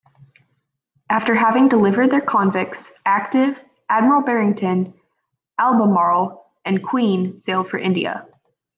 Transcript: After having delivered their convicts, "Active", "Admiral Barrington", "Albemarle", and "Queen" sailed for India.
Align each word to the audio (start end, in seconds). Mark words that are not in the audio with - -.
After 1.11 1.35
having 1.35 1.67
delivered 1.67 2.09
their 2.09 2.21
convicts, 2.21 2.91
"Active", 3.05 3.61
"Admiral 3.87 4.23
Barrington", 4.23 4.95
"Albemarle", 5.59 6.43
and 6.65 6.81
"Queen" 6.81 7.37
sailed 7.37 7.69
for 7.69 7.77
India. 7.77 8.25